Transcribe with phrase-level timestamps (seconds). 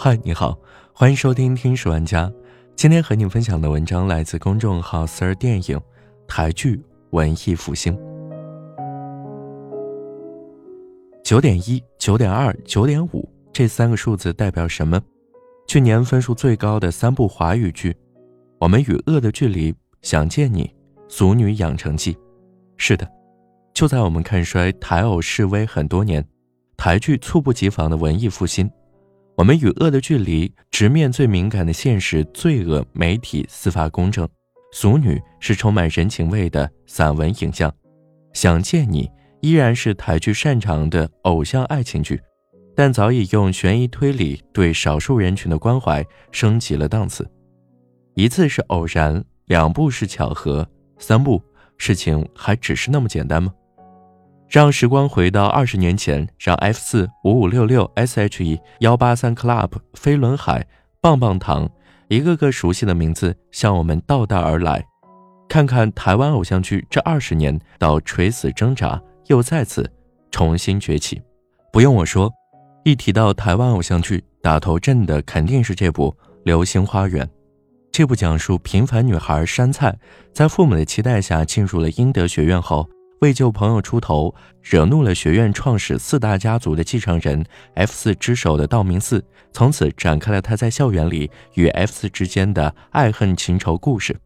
[0.00, 0.56] 嗨，你好，
[0.92, 2.26] 欢迎收听《听史玩家》。
[2.76, 5.80] 今天和你分享的文章来自公众号 “Sir 电影”
[6.28, 7.98] 台剧文艺复兴。
[11.24, 15.02] 九点一、九点二、九点五这三个数字代表什么？
[15.66, 17.90] 去年分数最高的三部华语剧：
[18.60, 19.72] 《我们与恶的距离》
[20.02, 20.62] 《想见你》
[21.08, 22.14] 《俗女养成记》。
[22.76, 23.04] 是的，
[23.74, 26.24] 就在我们看衰台偶示威很多年，
[26.76, 28.70] 台剧猝不及防的文艺复兴。
[29.38, 34.28] 我们与恶的距离，直面最敏感的现实：罪恶、媒体、司法公正。
[34.72, 37.72] 俗女是充满人情味的散文影像。
[38.32, 39.08] 想见你
[39.40, 42.20] 依然是台剧擅长的偶像爱情剧，
[42.74, 47.24] 但早已用悬疑推理对少数人群的关怀升级了档次。
[48.14, 50.68] 一次是偶然，两部是巧合，
[50.98, 51.40] 三部
[51.76, 53.54] 事情还只是那么简单吗？
[54.48, 60.66] 让时光回到二十年前，让 F 四五五六六 SHE 幺八三 Club 飞轮海
[61.02, 61.68] 棒棒糖
[62.08, 64.82] 一个个熟悉的名字向我们倒带而来，
[65.50, 69.86] 看看台湾偶像剧这二十年到垂死挣扎又再次
[70.30, 71.20] 重新崛起。
[71.70, 72.32] 不用我说，
[72.84, 76.10] 一提到台湾偶像剧，打头阵的肯定是这部
[76.44, 77.26] 《流星花园》。
[77.92, 79.94] 这部讲述平凡女孩山菜
[80.32, 82.88] 在父母的期待下进入了英德学院后。
[83.20, 94.16] 为救朋友出头，惹怒了学院创始四大家族的继承人 F 四之首的道明寺，从此展开了他在校园里与 F 四之间的爱恨情仇故事。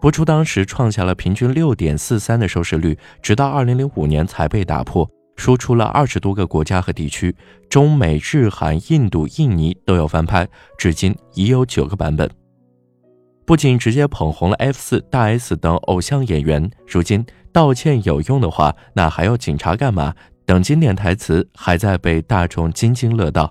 [0.00, 7.34] 播出当时创下了平均六点四三的收视率，直到二零零五年才被打破，输出了二十多个国家和地区，
[7.68, 10.46] 中美日韩印度印尼都有翻拍，
[10.78, 12.30] 至今已有九个版本。
[13.44, 17.26] 不仅直接捧红了 F 四、大 S 等偶像演员，如今。
[17.56, 20.14] 道歉有用的话，那还要警察干嘛？
[20.44, 23.50] 等经典台词还在被大众津津乐道。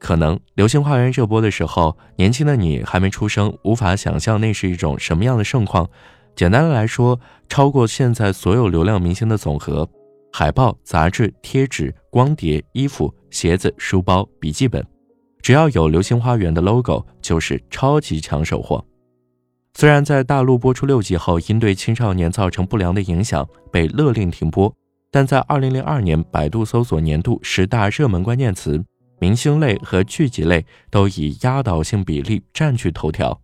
[0.00, 5.88] 可能《流星花园》热播的时候，年轻的你还没出生，无法想象那是一种什么样的盛况。
[6.34, 9.88] 简单的来说，超过现在所有流量明星的总和。
[10.32, 14.84] 海报、杂志、贴纸、光碟、衣服、鞋子、书包、笔记本，
[15.40, 18.84] 只要有《流星花园》的 logo，就是超级抢手货。
[19.80, 24.70] 虽然在大陆播出六集后，因对青少年造成不良的影响被勒令停播，
[25.10, 28.84] 但在二零零二年百度搜索年度十大热门关键词，
[29.20, 33.40] 明星类和剧集类都以压倒性比例占据头条。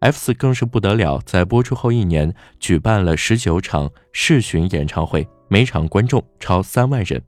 [0.00, 7.22] F 四更是不得了，在播出后一年举办了十九场视巡演唱会，每场观众超三万人。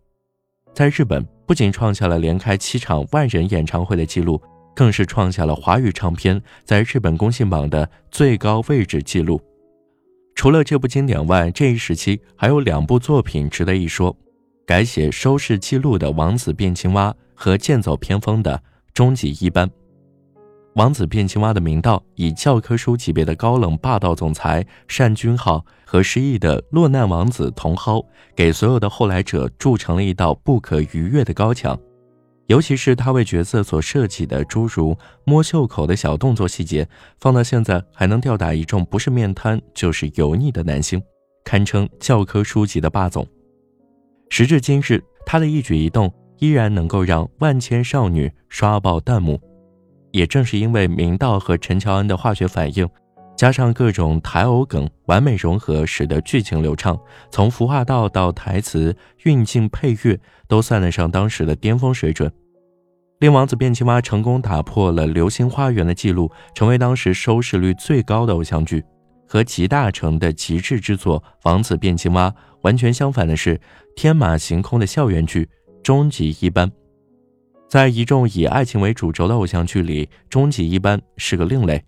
[0.75, 4.39] 在日本，不仅创下了连开七场万人演唱会的记录。
[4.75, 9.41] 更是创下了华语唱片在日本公信榜的最高位置记录。
[10.35, 14.17] 除了这部经典外，这一时期还有两部作品值得一说：
[14.67, 18.57] 改写收视记录的《王子变青蛙》和剑走偏锋的
[18.95, 19.69] 《终极一班》。
[20.75, 28.03] 《王子变青蛙》的明道以教科书级别的高冷霸道总裁单君浩和失意的落难王子茼蒿，
[28.35, 31.79] 给所有的后来者筑成了一道不可逾越的高墙。
[32.47, 36.87] 尤其是他为角色所设计的诸如摸袖口的小动作细节，
[37.21, 41.03] 放到现在还能吊打一众不是面瘫就是油腻的男星，
[41.45, 43.27] 堪称教科书级的霸总。
[44.29, 49.41] 时至今日，他的一举一动依然能够让万千少女刷爆弹幕。
[50.11, 52.87] 也正是因为明道和陈乔恩的化学反应，
[53.43, 56.97] 加上各种台偶梗完美融合，使得剧情流畅，
[57.29, 60.17] 从服化道到台词、运镜、配乐
[60.47, 62.33] 都算得上当时的巅峰水准。
[63.19, 68.81] 令《王子变青蛙》成功打破了《流星花园》的记录，成为当时收视率最高的偶像剧。
[69.27, 72.31] 和集大成的极致之作《王子变青蛙》
[72.61, 73.61] 完全相反的是，
[73.97, 75.45] 天马行空的校园剧
[75.83, 76.69] 《终极一班》。
[77.69, 81.83] 在一众以爱情为主轴的偶像剧里，《终极一班》是个另类。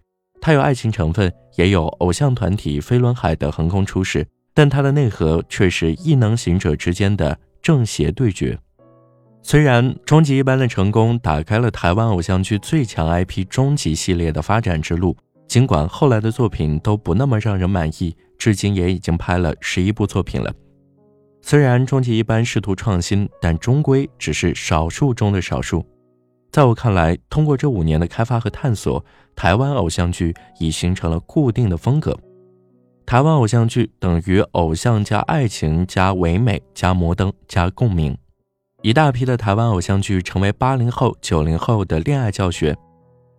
[0.44, 8.58] 它有爱情成分，也有偶像团体飞轮海的横空出世，但它的内核却是异能行者之间的正邪对决。
[9.42, 15.16] 虽然终极一班的成功打开了台湾偶像剧最强 IP 终极系列的发展之路，
[15.48, 20.52] 尽管后来的作品都不那么让人满意，至今也已经拍了十一部作品了。
[21.40, 25.82] 虽然终极一班试图创新，但终归只是少数中的少数。
[26.54, 29.04] 在我看来，通过这五年的开发和探索，
[29.34, 32.16] 台湾偶像剧已形成了固定的风格。
[33.04, 38.16] 台湾偶像剧等于偶像加爱情加唯美加摩登加共鸣。
[38.82, 42.76] 一大批的台湾偶像剧成为八零后、九零后的恋爱教学。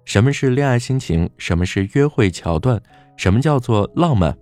[0.03, 1.29] 什么是恋爱心情？
[1.37, 2.81] 什么是约会桥段？
[3.15, 4.37] 什么叫做浪漫？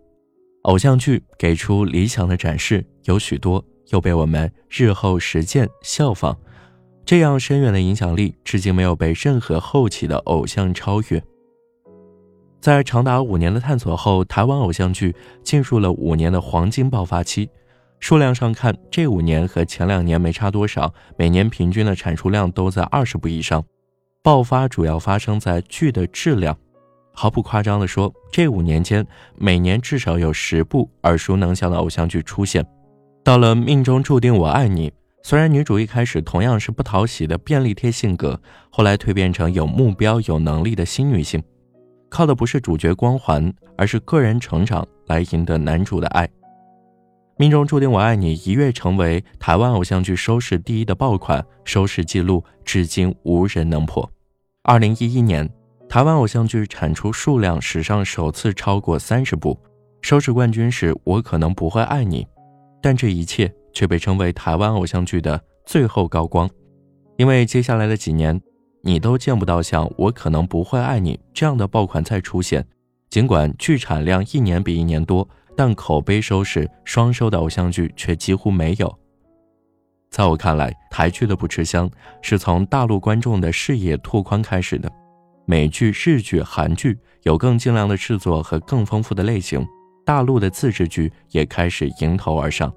[0.63, 6.35] 偶像剧给出理想的展示有许多，又被我们日后实践效仿。
[7.05, 11.21] 这样深远的影响力，至今没有被任何后起的偶像超越。
[12.61, 15.13] 在长达五年的探索后，台湾偶像剧
[15.43, 17.49] 进入了五年的黄金爆发期。
[17.99, 23.63] 数量上看，这五年和前两年没差多少，每年平均的产出量都在二十部以上。
[24.21, 26.57] 爆发主要发生在剧的质量。
[27.13, 29.05] 毫不夸张地说，这五年间，
[29.37, 32.65] 每年至少有十部耳熟能详的偶像剧出现。
[33.23, 34.91] 到了命中注定我爱你，
[35.25, 38.39] 虽然女主一开始同样是不讨喜的便利贴性格，
[38.69, 41.41] 后来蜕变成有目标、有能力的新女性，
[42.09, 46.29] 靠的不是主角光环，而是个人成长来赢得男主的爱。
[47.37, 54.07] 命中注定我爱你一跃成为台湾偶像剧收视第一的爆款，收视记录至今无人能破。
[54.63, 55.49] 二零一一年。
[55.89, 59.55] 台湾偶像剧产出数量史上首次超过三十部，
[60.01, 62.25] 收视冠军是我可能不会爱你，
[62.81, 66.49] 但这一切却被称为台湾偶像剧的最后高光，
[67.17, 68.39] 因为接下来的几年，
[68.81, 72.65] 你都见不到像我可能不会爱你这样的爆款再出现。
[73.09, 78.99] 尽管剧产量一年比一年多，但口碑收视双收的偶像剧却几乎没有。
[80.09, 81.89] 在我看来，台剧的不吃香
[82.21, 84.91] 是从大陆观众的视野拓宽开始的。
[85.45, 89.65] 美剧、日剧、韩剧有更精良的制作和更丰富的类型，
[90.05, 92.73] 大陆的自制剧也开始迎头而上。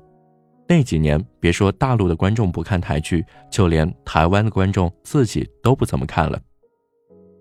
[0.68, 6.40] 那几年，别说大陆的观众不看台剧，就连台湾的观众自己都不怎么看了。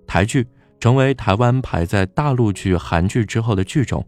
[0.06, 0.48] 台剧
[0.80, 4.06] 成为台湾排在大陆剧、韩剧之后的剧种。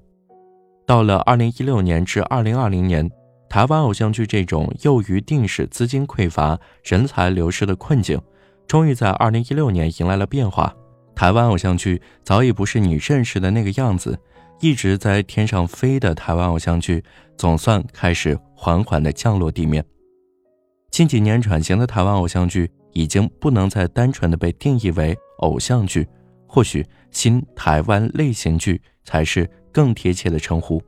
[0.85, 3.09] 到了二零一六年至二零二零年，
[3.49, 8.21] 台湾偶像剧这种囿于定式、资金匮乏、人才流失的困境，
[8.67, 10.73] 终于在二零一六年迎来了变化。
[11.15, 14.17] 台湾偶像剧早已不是你认识的那个样子，
[14.59, 17.03] 一直在天上飞的台湾偶像剧
[17.37, 19.83] 总算开始缓缓地降落地面。
[20.89, 26.07] 近几年转型的台湾偶像剧已经不能再单纯的被定义为偶像剧，
[26.47, 30.81] 或许新台湾类型剧才是更贴切的称呼。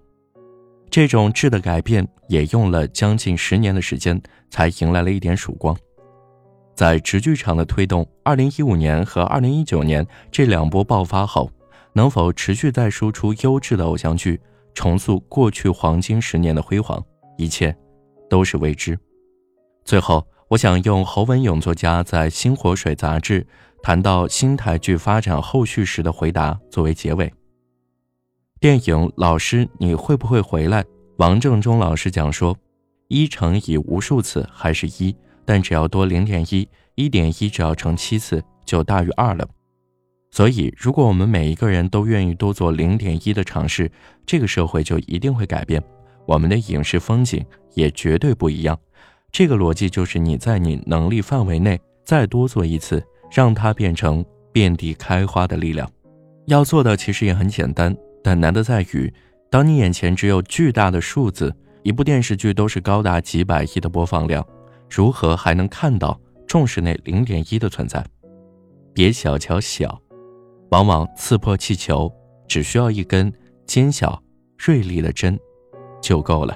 [0.90, 4.20] 这种质的改变也用了将近十年的时间，
[4.50, 5.78] 才迎来了一点曙光。
[6.74, 11.52] 在直剧场的推动，二零一五年和二零一九年这两波爆发后，
[12.00, 14.40] 能否持续再输出优质的偶像剧，
[14.74, 17.04] 重塑过去黄金十年的辉煌，
[17.38, 17.76] 一切
[18.30, 18.98] 都是未知。
[19.84, 23.46] 最后，我想用侯文勇作家在《新火水》杂志
[23.84, 27.30] 谈到新台剧发展后续时的回答作为结尾。
[28.62, 30.82] 电影《老师，你会不会回来》，
[31.18, 32.56] 王正中老师讲说，
[33.10, 35.14] 一乘以无数次还是一。
[35.44, 36.66] 但只要多零点一，
[36.96, 39.46] 一点一只要乘七次就大于二了。
[40.32, 43.92] 所以，如果我们每一个人都愿意多做零点一的尝试，
[44.26, 45.84] 这个社会就一定会改变，
[46.26, 47.44] 我们的影视风景
[47.74, 48.80] 也绝对不一样。
[49.32, 55.90] 这个逻辑就是你在你能力范围内再多做一次，让它变成遍地开花的力量。
[56.46, 59.12] 要做的其实也很简单，但难的在于，
[59.50, 61.54] 当你眼前只有巨大的数字，
[61.84, 64.46] 一部电视剧都是高达几百亿的播放量。
[64.90, 68.04] 如何还能看到重视那零点一的存在？
[68.94, 70.02] 别小瞧小，
[70.70, 72.12] 往往刺破气球
[72.48, 73.32] 只需要一根
[73.66, 74.22] 尖小
[74.58, 75.38] 锐利的针
[76.02, 76.56] 就够了。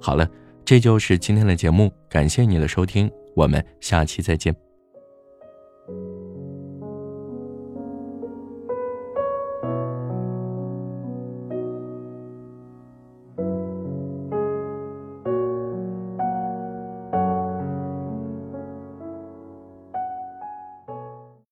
[0.00, 0.28] 好了，
[0.64, 4.54] 这就是今天的节目，感谢你的收听，我们下期再见。